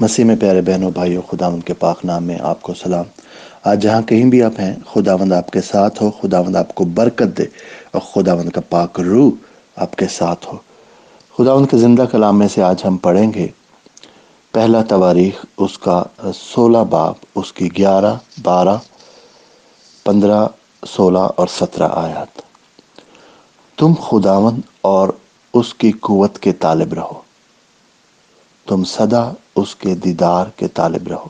[0.00, 3.04] مسیح میں پیارے بہنوں، بھائیوں، خداوند کے پاک نام میں آپ کو سلام۔
[3.64, 7.38] آج جہاں کہیں بھی آپ ہیں، خداوند آپ کے ساتھ ہو، خداوند آپ کو برکت
[7.38, 7.44] دے
[7.90, 9.30] اور خداوند کا پاک روح
[9.76, 10.56] آپ کے ساتھ ہو۔
[11.38, 13.46] خداوند کے زندہ کلام میں سے آج ہم پڑھیں گے،
[14.52, 16.02] پہلا تواریخ، اس کا
[16.34, 18.76] سولہ باب، اس کی گیارہ، بارہ،
[20.04, 20.46] پندرہ،
[20.86, 22.42] سولہ اور سترہ آیات۔
[23.78, 25.08] تم خداوند اور
[25.54, 27.27] اس کی قوت کے طالب رہو۔
[28.68, 31.28] تم صدا اس کے دیدار کے طالب رہو۔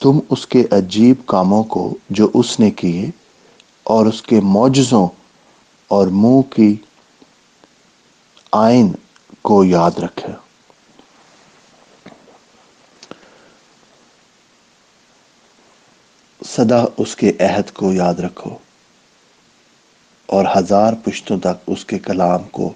[0.00, 3.10] تم اس کے عجیب کاموں کو جو اس نے کیے
[3.82, 5.08] اور اس کے معجزوں
[5.88, 6.76] اور منہ کی
[8.52, 8.92] آئین
[9.42, 10.32] کو یاد رکھے۔
[16.44, 18.56] سدا اس کے عہد کو یاد رکھو
[20.26, 22.72] اور ہزار پشتوں تک اس کے کلام کو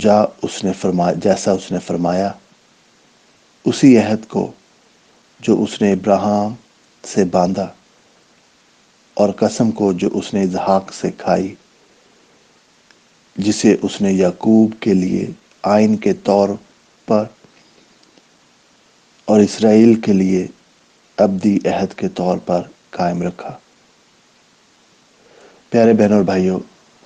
[0.00, 2.32] جا اس نے فرمایا جیسا اس نے فرمایا،
[3.64, 4.50] اسی عہد کو
[5.40, 6.54] جو اس نے ابراہم
[7.04, 7.66] سے باندھا
[9.14, 11.54] اور قسم کو جو اس نے اظہاق سے کھائی،
[13.36, 15.26] جسے اس نے یعقوب کے لیے
[15.62, 16.48] آئین کے طور
[17.06, 17.24] پر
[19.24, 20.46] اور اسرائیل کے لیے
[21.18, 23.56] ابدی عہد کے طور پر قائم رکھا۔
[25.70, 26.58] پیارے بہن اور بھائیوں،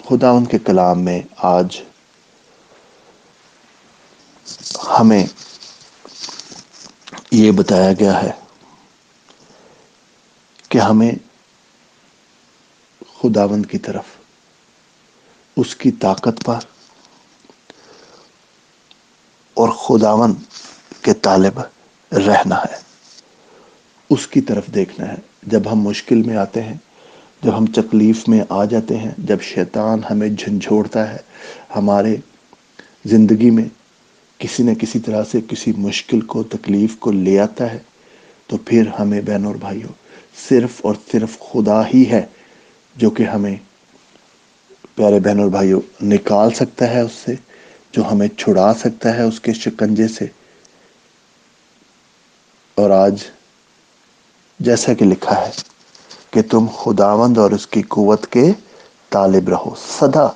[0.08, 1.80] خدا ان کے کلام میں آج
[4.70, 5.24] ہمیں
[7.30, 8.30] یہ بتایا گیا ہے
[10.70, 11.10] کہ ہمیں
[13.18, 14.04] خداوند کی طرف،
[15.56, 16.58] اس کی طاقت پر
[19.56, 20.34] اور خداون
[21.02, 21.60] کے طالب
[22.12, 22.78] رہنا ہے،
[24.10, 26.76] اس کی طرف دیکھنا ہے۔ جب ہم مشکل میں آتے ہیں،
[27.42, 31.18] جب ہم تکلیف میں آ جاتے ہیں، جب شیطان ہمیں جھنجھوڑتا ہے،
[31.76, 32.16] ہمارے
[33.04, 33.64] زندگی میں
[34.40, 37.78] کسی نہ کسی طرح سے کسی مشکل کو، تکلیف کو لے آتا ہے،
[38.46, 39.92] تو پھر ہمیں بہن اور بھائیوں،
[40.48, 42.26] صرف اور صرف خدا ہی ہے
[42.96, 43.56] جو کہ ہمیں
[44.94, 47.34] پیارے بہن اور بھائیوں نکال سکتا ہے اس سے،
[47.92, 50.26] جو ہمیں چھڑا سکتا ہے اس کے شکنجے سے۔
[52.74, 53.22] اور آج
[54.60, 55.50] جیسا کہ لکھا ہے
[56.30, 58.52] کہ تم خداوند اور اس کی قوت کے
[59.10, 60.28] طالب رہو سدا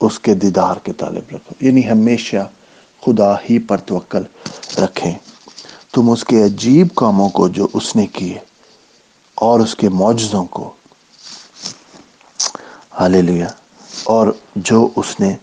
[0.00, 2.48] اس کے دیدار کے طالب رکھو یعنی ہمیشہ
[3.02, 4.22] خدا ہی پر توکل
[4.78, 5.18] رکھیں۔
[5.92, 8.38] تم اس کے عجیب کاموں کو جو اس نے کیے
[9.34, 10.72] اور اس کے معجزوں کو۔
[12.90, 13.46] حالے لیا
[14.04, 15.36] اور جو اس نے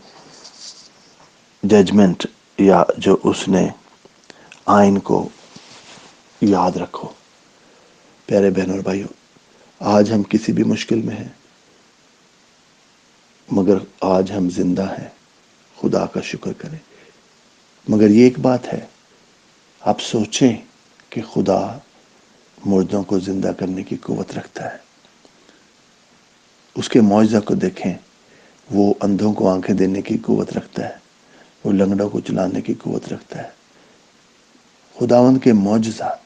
[1.64, 2.26] ججمنٹ
[2.58, 3.68] یا جو اس نے
[4.66, 5.30] آئین کو
[6.42, 7.08] یاد رکھو۔
[8.26, 9.14] پیارے بہن اور بھائیوں،
[9.80, 11.30] آج ہم کسی بھی مشکل میں ہیں،
[13.52, 15.08] مگر آج ہم زندہ ہیں۔
[15.82, 16.97] خدا کا شکر کریں۔
[17.88, 18.80] مگر یہ ایک بات ہے،
[19.82, 20.58] آپ سوچیں
[21.10, 21.78] کہ خدا
[22.66, 24.78] مردوں کو زندہ کرنے کی قوت رکھتا ہے۔
[26.76, 27.94] اس کے معاوضہ کو دیکھیں،
[28.72, 30.94] وہ اندھوں کو آنکھیں دینے کی قوت رکھتا ہے،
[31.64, 33.50] وہ لنگڑوں کو چلانے کی قوت رکھتا ہے۔
[35.00, 36.20] خداون کے معجزات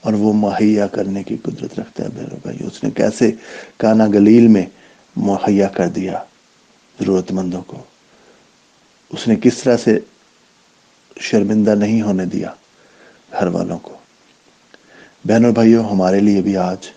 [0.00, 3.30] اور وہ مہیا کرنے کی قدرت رکھتا ہے۔ بہرو بھائی، اس نے کیسے
[3.76, 4.66] کانا گلیل میں
[5.16, 6.22] مہیا کر دیا
[7.00, 7.82] ضرورت مندوں کو؟
[9.10, 9.98] اس نے کس طرح سے
[11.20, 12.52] شرمندہ نہیں ہونے دیا
[13.32, 13.96] گھر والوں کو۔
[15.24, 16.90] بہنوں بھائیوں، ہمارے لیے بھی آج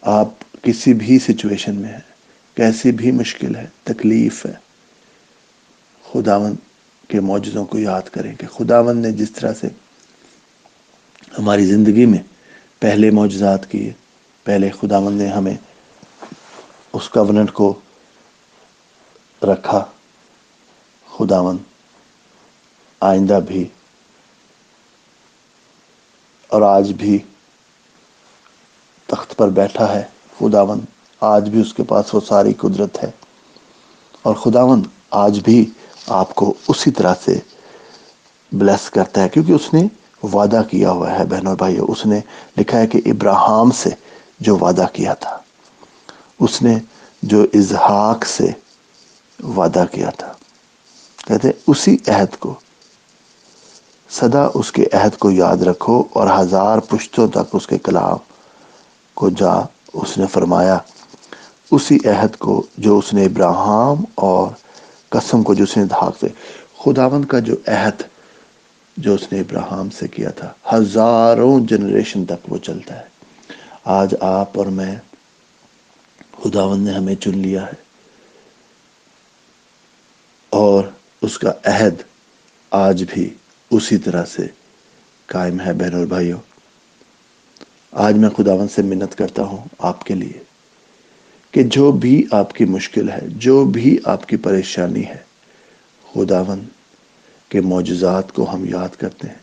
[0.00, 0.28] آپ
[0.62, 2.00] کسی بھی سچویشن میں ہیں،
[2.54, 4.52] کیسی بھی مشکل ہے، تکلیف ہے
[6.12, 6.54] خداون
[7.08, 9.68] کے معجزوں کو یاد کریں کہ خداون نے جس طرح سے
[11.38, 12.22] ہماری زندگی میں
[12.80, 13.92] پہلے معجزات کیے،
[14.44, 15.56] پہلے خداون نے ہمیں
[16.92, 17.80] اس کوننٹ کو
[19.42, 19.84] رکھا۔
[21.18, 21.58] خداون
[23.02, 23.68] آئندہ بھی
[26.48, 27.18] اور آج بھی
[29.08, 30.02] تخت پر بیٹھا ہے
[30.38, 30.80] خداون
[31.22, 33.10] آج بھی اس کے پاس وہ ساری قدرت ہے
[34.22, 35.64] اور خداون آج بھی
[36.06, 37.38] آپ کو اسی طرح سے
[38.52, 39.86] بلیس کرتا ہے کیونکہ اس نے
[40.32, 42.20] وعدہ کیا ہوا ہے۔ بہنوں بھائی اس نے
[42.58, 43.90] لکھا ہے کہ ابراہم سے
[44.40, 45.38] جو وعدہ کیا تھا،
[46.40, 46.78] اس نے
[47.22, 48.50] جو اظہاق سے
[49.56, 50.32] وعدہ کیا تھا۔
[51.26, 52.54] کہتے اسی عہد کو
[54.12, 58.16] سدا اس کے عہد کو یاد رکھو اور ہزار پشتوں تک اس کے کلام
[59.14, 59.52] کو جا
[59.92, 60.78] اس نے فرمایا۔
[61.70, 64.48] اسی عہد کو جو اس نے ابراہم اور
[65.08, 66.26] قسم کو جو اس نے دھاک سے،
[66.78, 68.02] خداوند کا جو عہد
[68.96, 73.04] جو اس نے ابراہم سے کیا تھا، ہزاروں جنریشن تک وہ چلتا ہے۔
[73.84, 74.96] آج آپ اور میں،
[76.44, 77.82] خداوند نے ہمیں چن لیا ہے۔
[80.50, 80.84] اور
[81.22, 81.94] اس کا عہد
[82.70, 83.34] آج بھی
[83.72, 84.46] اسی طرح سے
[85.26, 86.38] قائم ہے بہن اور بھائیوں۔
[87.92, 90.42] آج میں خداون سے منت کرتا ہوں آپ کے لیے
[91.50, 95.16] کہ جو بھی آپ کی مشکل ہے، جو بھی آپ کی پریشانی ہے
[96.14, 96.60] خداون
[97.48, 99.40] کے معجزات کو ہم یاد کرتے ہیں،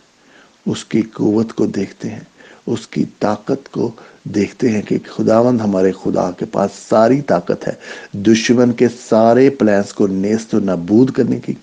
[0.66, 2.24] اس کی قوت کو دیکھتے ہیں،
[2.66, 3.92] اس کی طاقت کو
[4.36, 7.74] دیکھتے ہیں کہ خداوند ہمارے خدا کے پاس ساری طاقت ہے۔
[8.14, 11.54] دشمن کے سارے پلانس کو نیست و نابود کرنے کی،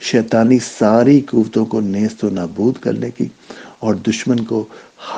[0.00, 3.28] شیطانی ساری قوتوں کو نیست و نابود کرنے کی
[3.78, 4.64] اور دشمن کو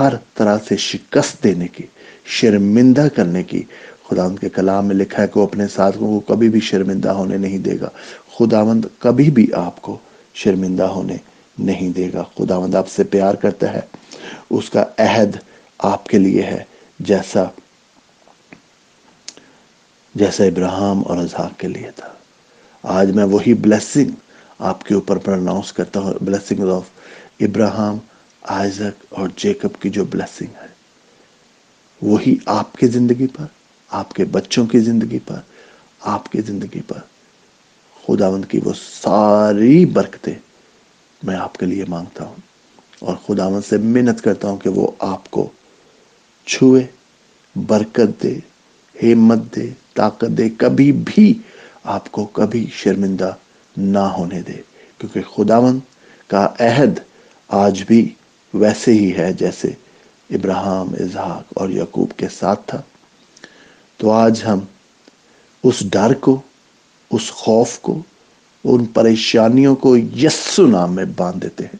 [0.00, 1.86] ہر طرح سے شکست دینے کی،
[2.24, 3.62] شرمندہ کرنے کی۔
[4.08, 7.36] خداوند کے کلام میں لکھا ہے کہ وہ اپنے ساتھوں کو کبھی بھی شرمندہ ہونے
[7.36, 7.88] نہیں دے گا۔
[8.38, 9.98] خداوند کبھی بھی آپ کو
[10.34, 11.16] شرمندہ ہونے
[11.58, 13.80] نہیں دے گا۔ خداوند آپ سے پیار کرتا ہے۔
[14.50, 15.36] اس کا عہد
[15.78, 16.69] آپ کے لیے ہے۔
[17.00, 17.44] جیسا
[20.14, 22.12] جیسا ابراہم اور ازحاق کے لیے تھا۔
[22.82, 24.10] آج میں وہی بلیسنگ
[24.58, 26.82] آپ کے اوپر پرناؤنس کرتا ہوں بلیسنگ آف
[27.40, 27.98] ابراہم،
[28.42, 30.66] آئزک اور جیکب کی جو بلیسنگ ہے۔
[32.02, 33.44] وہی آپ کی زندگی پر،
[33.88, 35.40] آپ کے بچوں کی زندگی پر،
[36.00, 36.98] آپ کی زندگی پر۔
[38.06, 40.34] خداوند کی وہ ساری برکتیں
[41.22, 42.34] میں آپ کے لیے مانگتا ہوں۔
[43.00, 45.50] اور خداوند سے منت کرتا ہوں کہ وہ آپ کو
[46.46, 46.86] چھوئے،
[47.56, 48.38] برکت دے،
[49.02, 51.34] ہمت دے، طاقت دے، کبھی بھی
[51.84, 53.34] آپ کو کبھی شرمندہ
[53.76, 54.52] نہ ہونے دے۔
[54.98, 55.78] کیونکہ خداون
[56.26, 56.98] کا عہد
[57.48, 58.08] آج بھی
[58.54, 59.70] ویسے ہی ہے جیسے
[60.30, 62.82] ابراہم اظہاق اور یعقوب کے ساتھ تھا۔
[63.96, 64.58] تو آج ہم
[65.62, 66.40] اس ڈر کو،
[67.10, 68.02] اس خوف کو،
[68.64, 71.76] ان پریشانیوں کو یسو نام میں باندھ دیتے ہیں۔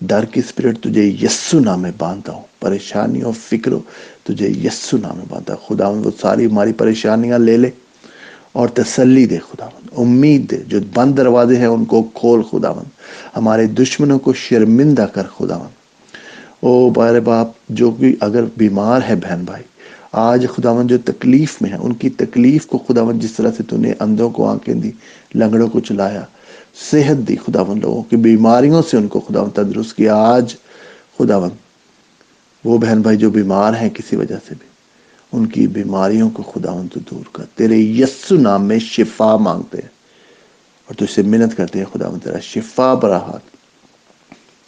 [0.00, 3.80] ڈر کی اسپرٹ تجھے یسو نام میں باندھتا ہوں۔ پریشانیوں فکروں
[4.24, 7.70] تجھے یسو نام میں باندھتا خدا وہ ساری ہماری پریشانیاں لے لے
[8.52, 9.68] اور تسلی دے خدا
[10.02, 12.72] امید دے، جو بند دروازے ہیں ان کو کھول خدا
[13.36, 15.58] ہمارے دشمنوں کو شرمندہ کر خدا
[16.60, 19.62] او بارے باپ، جو بھی اگر بیمار ہے بہن بھائی،
[20.12, 23.76] آج خداون جو تکلیف میں ہے، ان کی تکلیف کو خداون جس طرح سے تو
[23.76, 24.90] نے اندھوں کو آنکھیں دی،
[25.34, 26.24] لنگڑوں کو چلایا،
[26.90, 30.54] صحت دی خداون لوگوں کی بیماریوں سے ان کو خداون تندرست کیا۔ آج
[31.18, 31.50] خداون
[32.68, 34.68] وہ بہن بھائی جو بیمار ہیں کسی وجہ سے بھی،
[35.32, 39.88] ان کی بیماریوں کو خداون تو دور کر، تیرے یسو نام میں شفا مانگتے ہیں۔
[40.86, 43.44] اور تو اسے منت کرتے ہیں خداون تیرا شفا برا ہاتھ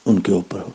[0.06, 0.70] ان کے اوپر ہو۔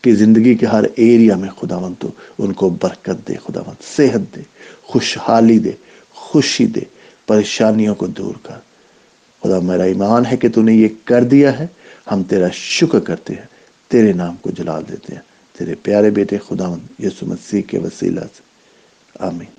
[0.00, 2.08] کہ زندگی کے ہر ایریا میں خداون تو
[2.38, 4.40] ان کو برکت دے خداون صحت دے،
[4.82, 5.72] خوشحالی دے،
[6.10, 6.80] خوشی دے،
[7.26, 8.54] پریشانیوں کو دور کر۔
[9.42, 11.66] خدا میرا ایمان ہے کہ تو نے یہ کر دیا ہے،
[12.10, 13.46] ہم تیرا شکر کرتے ہیں،
[13.88, 18.42] تیرے نام کو جلال دیتے ہیں۔ تیرے پیارے بیٹے خداون یسو مسیح کے وسیلہ سے.
[19.18, 19.46] آمین.